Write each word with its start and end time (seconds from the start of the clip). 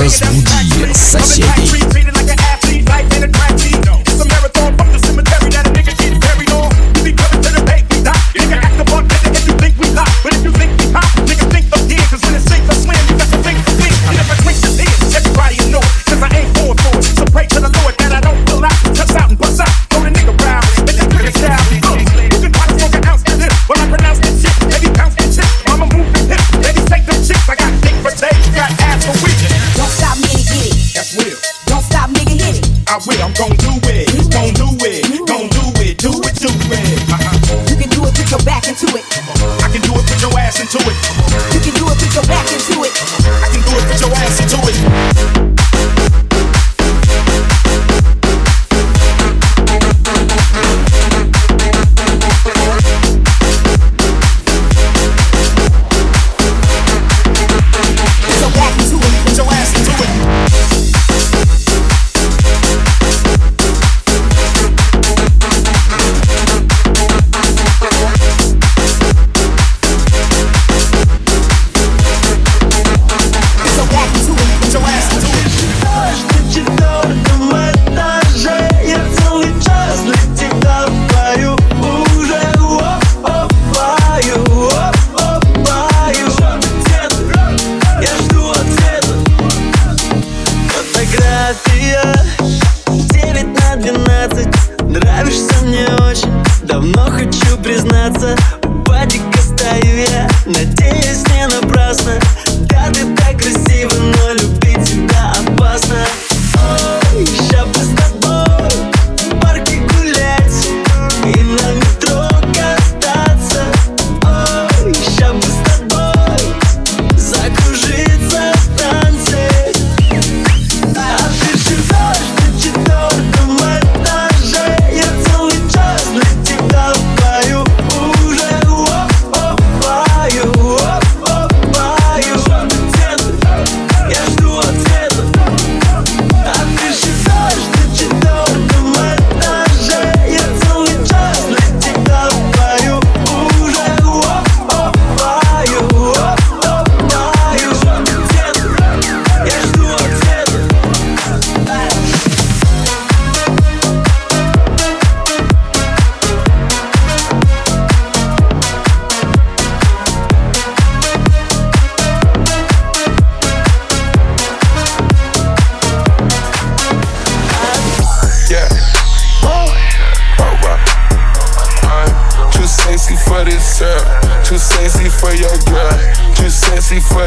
Разбуди 0.00 0.92
соседей. 0.94 2.09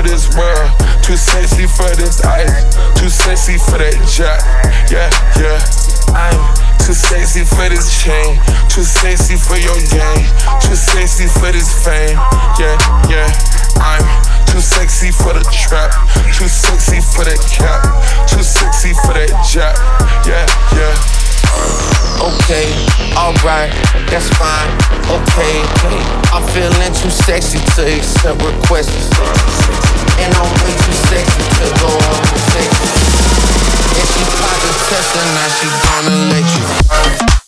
This 0.04 0.28
world. 0.36 0.70
Too 1.02 1.16
sexy 1.16 1.66
for 1.66 1.88
this 1.96 2.22
ice. 2.24 2.76
Too 3.00 3.08
sexy 3.08 3.58
for 3.58 3.80
that 3.80 3.96
jack. 4.06 4.40
Yeah, 4.92 5.10
yeah. 5.40 5.58
I'm 6.14 6.38
too 6.78 6.94
sexy 6.94 7.44
for 7.44 7.68
this 7.68 7.88
chain. 8.04 8.38
Too 8.68 8.84
sexy 8.84 9.36
for 9.36 9.56
your 9.56 9.76
game. 9.90 10.24
Too 10.60 10.76
sexy 10.76 11.26
for 11.26 11.50
this 11.50 11.68
fame. 11.84 12.16
Yeah, 12.60 12.76
yeah. 13.08 13.28
I'm 13.80 14.04
too 14.46 14.60
sexy 14.60 15.10
for 15.10 15.32
the 15.32 15.42
trap. 15.50 15.90
Too 16.36 16.48
sexy 16.48 17.00
for 17.00 17.24
that 17.24 17.40
cap. 17.50 17.82
Too 18.28 18.42
sexy 18.42 18.92
for 19.02 19.12
that 19.16 19.32
jack. 19.48 19.74
Yeah, 20.28 20.46
yeah. 20.76 20.94
Okay, 22.20 22.70
alright, 23.16 23.70
that's 24.08 24.28
fine. 24.38 24.70
Okay, 25.10 25.62
feeling 26.84 27.00
too 27.00 27.10
sexy 27.10 27.58
to 27.76 27.96
accept 27.96 28.42
requests. 28.42 29.08
And 30.18 30.34
I'm 30.34 30.50
way 30.60 30.74
too 30.84 30.96
sexy 31.08 31.44
to 31.58 31.66
go 31.80 31.88
on 31.88 32.20
with 32.20 32.44
sex. 32.52 32.70
And 33.94 34.06
she 34.08 34.22
the 34.24 34.72
test 34.88 35.16
and 35.16 35.30
now 35.34 35.48
she 35.56 35.66
gonna 35.80 36.14
let 36.30 36.46
you. 36.54 36.64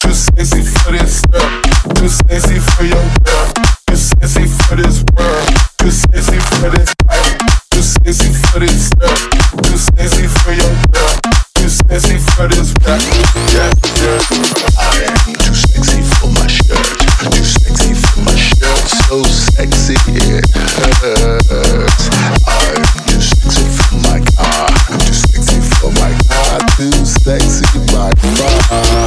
Too 0.00 0.14
sexy 0.14 0.62
for 0.62 0.92
this 0.92 1.22
girl. 1.26 1.62
Too 1.94 2.08
sexy 2.08 2.58
for 2.60 2.84
your 2.84 3.04
girl. 3.24 3.52
Too 3.86 3.96
sexy 3.96 4.46
for 4.46 4.76
this 4.76 5.04
world. 5.16 5.48
Too 5.78 5.90
sexy 5.90 6.38
for 6.56 6.70
this 6.70 6.94
life. 7.08 7.38
Too 7.70 7.82
sexy 7.82 8.32
for 8.32 8.60
this 8.60 8.90
girl. 8.94 9.16
Too 9.62 9.76
sexy 9.76 10.26
for 10.26 10.52
your 10.52 10.74
girl. 10.92 11.12
Too 11.54 11.68
sexy 11.68 12.18
for 12.34 12.48
this 12.48 12.72
rap. 12.84 13.00
Yeah, 13.52 13.70
yeah. 14.00 14.20
I 14.78 15.08
am 15.08 15.34
too 15.34 15.65
So 19.06 19.22
sexy 19.22 19.94
sexy 19.94 20.10
for 23.78 24.02
my 24.02 24.18
car. 24.34 24.66
Sexy 25.14 25.62
for 25.78 25.94
my 25.94 26.10
car. 26.26 26.58
Too 26.74 26.90
sexy 27.22 27.62
my 27.94 28.10
car. 28.18 29.06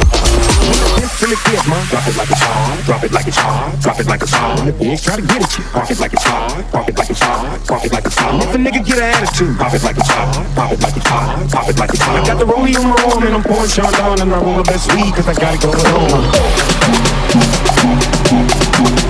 Drop 1.20 2.08
it 2.08 2.16
like. 2.16 2.30
Drop 2.86 3.04
it 3.04 3.12
like. 3.12 3.26
Drop 3.82 4.00
it 4.00 4.06
like. 4.06 4.22
If 4.22 4.80
you 4.80 4.88
ain't 4.88 5.02
try 5.02 5.16
to 5.16 5.22
get 5.22 5.36
it, 5.36 6.00
like 6.00 6.00
like 6.00 6.14
like. 7.92 8.06
If 8.40 8.54
a 8.54 8.58
nigga 8.58 8.80
get 8.82 8.98
attitude, 9.00 9.58
pop 9.58 9.74
it 9.74 9.82
like. 9.84 9.96
Pop 10.56 10.72
it 10.72 10.80
like. 10.80 10.94
Pop 11.04 11.68
it 11.68 11.78
like. 11.78 11.90
I 12.00 12.24
got 12.24 12.38
the 12.38 12.46
rollie 12.46 12.74
on 12.74 13.22
and 13.26 13.34
I'm 13.34 13.42
pouring 13.42 13.68
and 14.22 14.32
I 14.32 14.40
roll 14.42 14.56
the 14.56 14.62
best 14.64 14.90
weed 14.94 15.12
cause 15.14 15.28
I 15.28 15.34
gotta 15.34 15.58
go 15.58 15.72
home. 18.96 19.09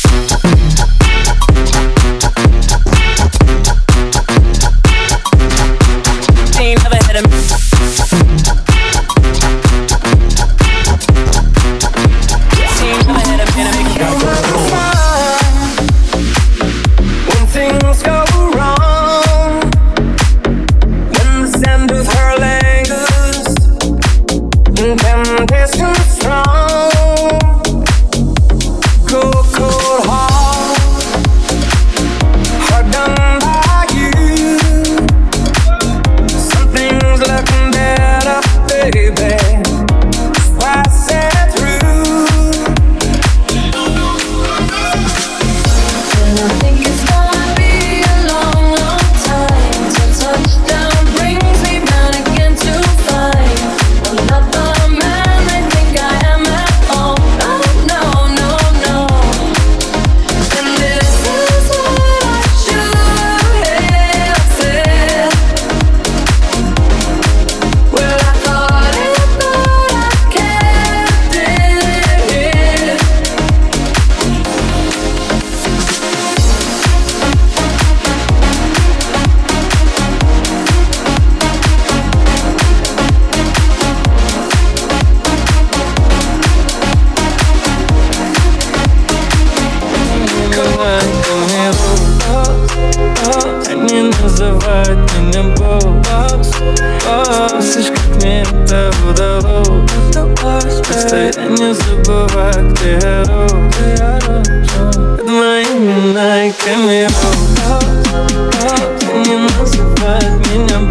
Can 109.01 109.25
you 109.25 109.37
not 109.39 109.67
surprise 109.67 110.39
me 110.49 110.65
now? 110.65 110.90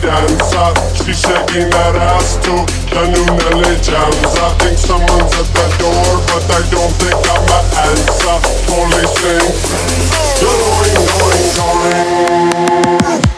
dance 0.00 0.32
dansa 0.32 0.74
She 0.96 1.12
shaking 1.12 1.68
that 1.70 1.96
ass 1.96 2.36
to 2.44 2.54
the 2.92 3.02
new 3.12 3.26
Nelly 3.36 3.76
I 4.40 4.54
think 4.58 4.78
someone's 4.78 5.32
at 5.34 5.48
the 5.52 5.66
door 5.80 6.12
but 6.28 6.44
I 6.48 6.60
don't 6.70 6.94
think 7.00 7.18
I'm 7.32 7.48
a 7.50 7.60
answer 7.88 8.38
Police 8.68 9.14
think, 9.20 9.44
going, 10.40 10.94
going, 11.10 11.46
going. 11.56 13.31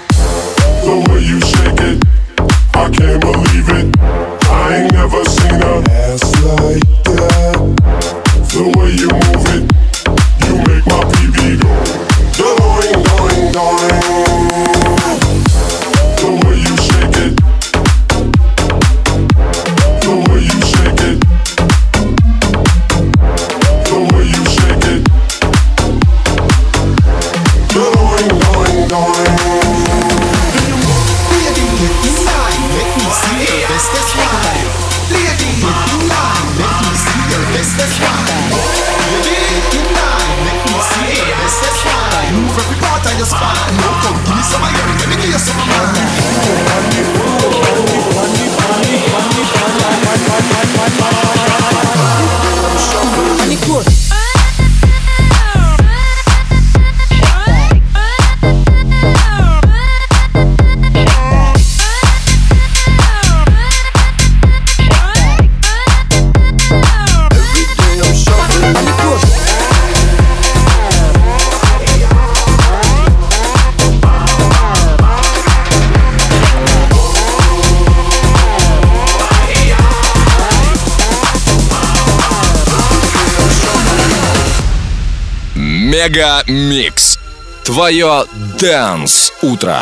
Мега 86.05 86.43
Микс. 86.47 87.19
Твое 87.65 88.25
Дэнс 88.61 89.33
Утро. 89.41 89.81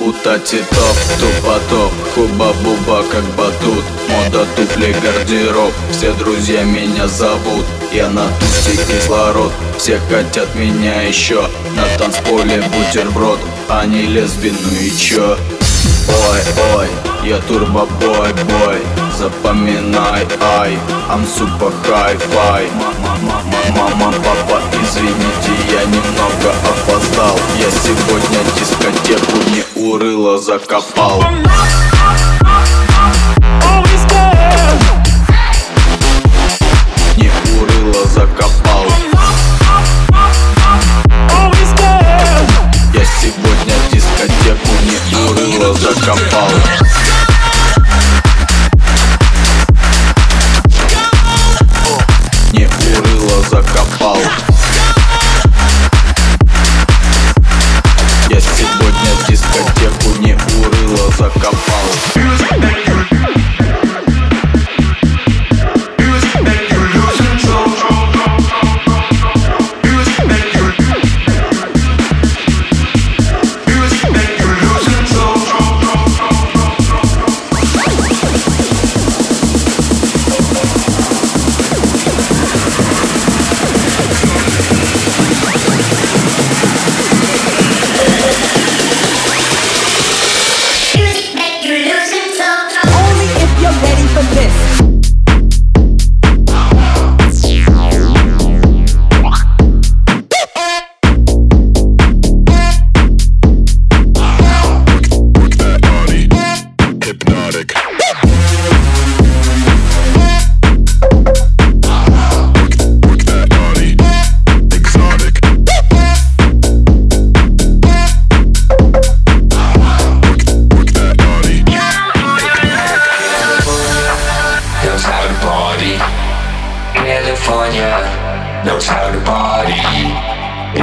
У 0.00 0.10
Тати 0.12 0.58
топ, 0.70 0.96
тупо-топ, 1.20 1.92
хуба-буба 2.14 3.04
как 3.12 3.22
батут 3.36 3.84
Мода 4.08 4.44
туфли, 4.56 4.94
гардероб, 5.00 5.72
все 5.92 6.12
друзья 6.14 6.64
меня 6.64 7.06
зовут 7.06 7.64
Я 7.92 8.08
на 8.10 8.26
тусе 8.40 8.76
кислород, 8.76 9.52
все 9.78 10.00
хотят 10.10 10.52
меня 10.56 11.02
еще 11.02 11.48
На 11.76 11.96
танцполе 11.96 12.62
бутерброд, 12.62 13.38
они 13.68 14.02
лесбин, 14.02 14.56
ну 14.60 14.80
и 14.80 14.90
чё? 14.98 15.38
Ой, 16.08 16.40
ой, 16.74 16.88
я 17.22 17.38
турбо-бой, 17.38 18.32
бой 18.32 18.95
Запоминай, 19.18 20.26
ай, 20.60 20.78
I'm 21.08 21.24
super 21.24 21.72
hi-fi. 21.84 22.68
Мама, 23.74 24.12
папа, 24.22 24.60
извините, 24.82 25.52
я 25.72 25.84
немного 25.84 26.52
опоздал. 26.70 27.38
Я 27.58 27.70
сегодня 27.70 28.40
дискотеку 28.58 29.38
не 29.50 29.88
урыло 29.88 30.38
закопал 30.38 31.22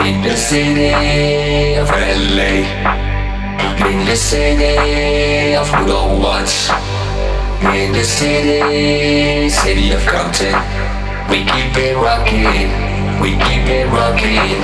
In 0.03 0.22
the 0.22 0.36
city 0.36 1.75
of 1.75 1.88
LA. 1.89 2.67
In 3.88 4.05
the 4.05 4.17
city 4.17 5.55
of 5.55 5.72
good 5.72 5.89
old 5.91 6.22
ones. 6.22 6.69
In 7.63 7.93
the 7.93 8.03
city, 8.03 9.50
city 9.50 9.91
of 9.93 10.05
Compton. 10.05 10.55
We 11.29 11.45
keep 11.48 11.77
it 11.77 11.95
rocking. 11.95 12.67
We 13.22 13.31
keep 13.48 13.63
it 13.72 13.88
rocking. 13.95 14.60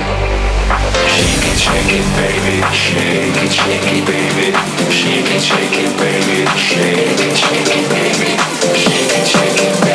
Shake 1.08 1.46
it, 1.48 1.58
shake 1.58 1.94
it, 1.98 2.06
baby. 2.20 2.60
Shake 2.76 3.40
it, 3.40 3.50
shake 3.50 3.92
it, 3.96 4.04
baby. 4.04 4.52
Shake 4.92 5.24
it, 5.24 5.40
shake 5.40 5.78
it, 5.84 5.92
baby. 5.96 6.44
Shake 6.60 7.16
it, 7.16 7.36
shake 7.36 7.76
it, 7.80 7.88
baby. 7.88 8.36
Shake 8.76 9.16
it, 9.16 9.26
shake 9.26 9.62
it, 9.62 9.80
baby. 9.80 9.89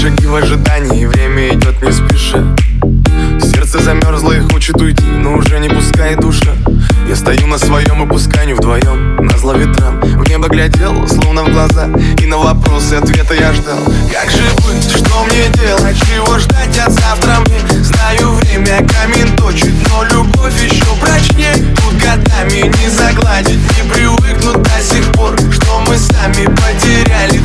Шаги 0.00 0.26
в 0.26 0.34
ожидании, 0.34 1.06
время 1.06 1.48
идет 1.48 1.82
не 1.82 1.90
спеша. 1.90 2.38
Сердце 3.40 3.82
замерзло 3.82 4.32
и 4.32 4.40
хочет 4.40 4.80
уйти, 4.80 5.04
но 5.04 5.34
уже 5.34 5.58
не 5.58 5.68
пускает 5.68 6.20
душа. 6.20 6.52
Я 7.08 7.16
стою 7.16 7.46
на 7.48 7.58
своем 7.58 8.04
и 8.04 8.06
пускай 8.06 8.46
не 8.46 8.54
вдвоем, 8.54 9.16
на 9.16 9.36
зло 9.38 9.54
ветрам. 9.54 10.00
В 10.00 10.28
небо 10.28 10.48
глядел, 10.48 11.08
словно 11.08 11.42
в 11.42 11.52
глаза, 11.52 11.88
и 12.22 12.26
на 12.26 12.38
вопросы 12.38 12.94
ответа 12.94 13.34
я 13.34 13.52
ждал. 13.52 13.78
Как 14.12 14.30
же 14.30 14.44
быть, 14.66 14.88
что 14.88 15.24
мне 15.24 15.48
делать, 15.54 15.96
чего 16.00 16.38
ждать 16.38 16.78
от 16.78 16.92
завтра 16.92 17.38
мне? 17.46 17.82
Знаю, 17.82 18.34
время 18.34 18.86
камень 18.86 19.36
точит, 19.36 19.72
но 19.88 20.04
любовь 20.04 20.62
еще 20.62 20.84
прочнее. 21.00 21.54
Тут 21.76 21.94
годами 21.94 22.72
не 22.82 22.88
загладить, 22.88 23.58
не 23.76 23.90
привыкнуть 23.90 24.62
до 24.62 24.82
сих 24.82 25.10
пор 25.12 25.34
Что 25.50 25.80
мы 25.86 25.96
сами 25.96 26.44
потеряли 26.44 27.40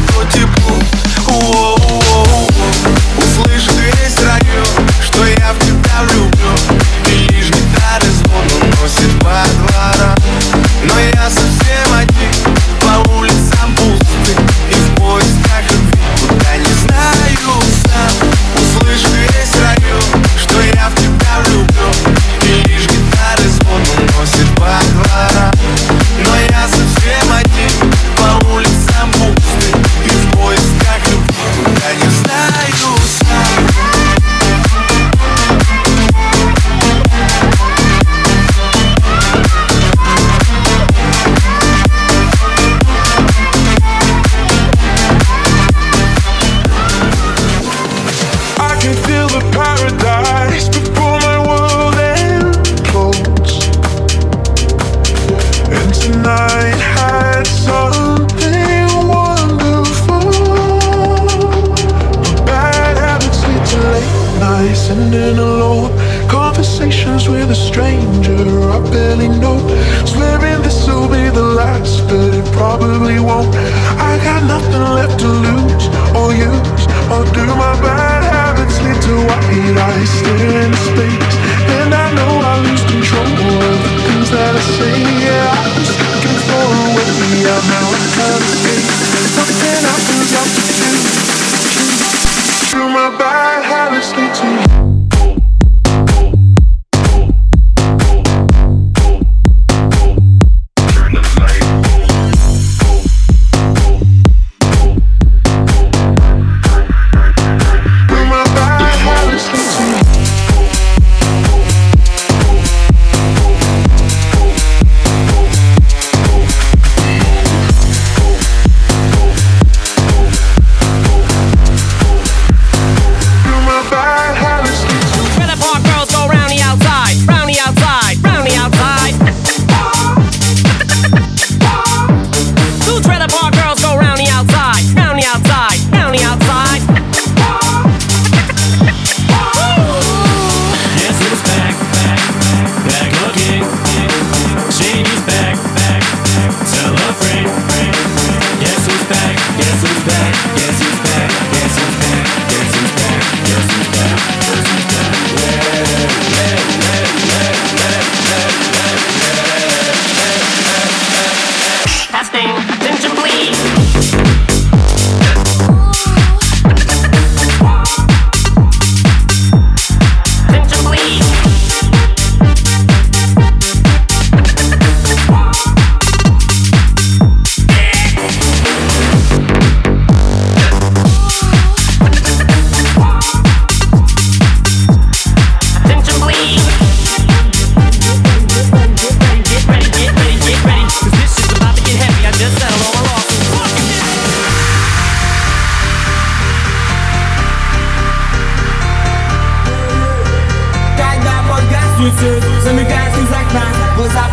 girls 126.03 126.15
go 126.15 126.27
round. 126.27 126.42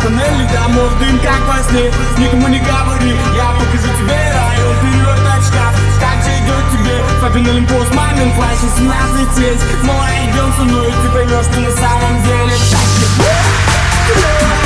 тоннелей 0.02 0.48
домов 0.52 0.90
дым, 0.98 1.18
как 1.20 1.40
во 1.46 1.62
сне 1.62 1.90
Никому 2.18 2.48
не 2.48 2.58
говори, 2.58 3.16
я 3.36 3.52
покажу 3.52 3.90
тебе 3.98 4.16
район 4.16 4.76
Переверт 4.82 5.20
очках, 5.36 5.74
как 6.00 6.24
же 6.24 6.30
идет 6.40 6.64
тебе 6.72 6.96
Папин 7.20 7.46
Олимпос, 7.46 7.88
мамин 7.94 8.32
плащ, 8.34 8.58
17 8.76 9.34
тень 9.36 9.60
Мало 9.84 10.06
идем 10.24 10.52
со 10.56 10.62
мной, 10.64 10.92
ты 11.02 11.08
поймешь, 11.10 11.44
что 11.44 11.60
на 11.60 11.70
самом 11.70 12.22
деле 12.22 12.54
Так, 12.70 12.88
Стрелок, 14.10 14.58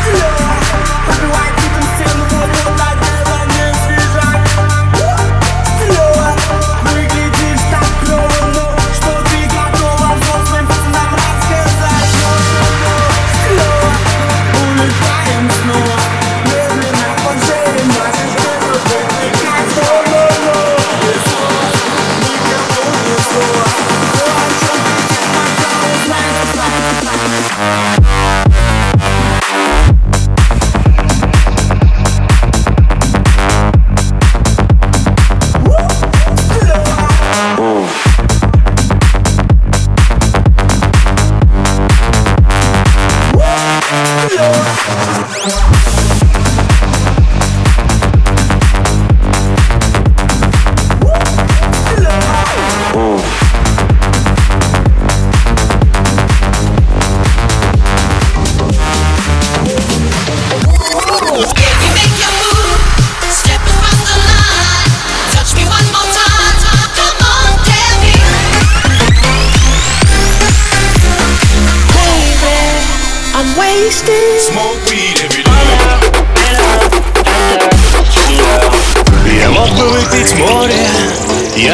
стрелок, 0.00 0.56
побивай 1.06 1.50
ты 1.56 1.64
там 1.74 1.84
стену, 1.94 2.24
вот, 2.30 2.50
вот, 2.64 2.75